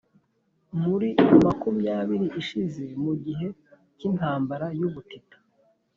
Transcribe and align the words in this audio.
muri 0.83 1.09
makumyabiri 1.45 2.27
ishize 2.41 2.83
mu 3.03 3.13
gihe 3.25 3.47
cy’intambara 3.97 4.65
y'ubutita 4.79 5.37